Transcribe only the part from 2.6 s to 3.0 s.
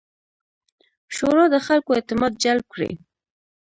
کړي.